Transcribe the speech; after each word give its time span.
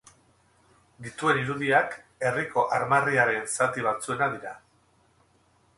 Dituen 1.07 1.41
irudiak 1.41 1.93
herriko 2.29 2.65
armarriaren 2.79 3.47
zati 3.59 3.87
batzuena 3.91 4.33
dira. 4.37 4.57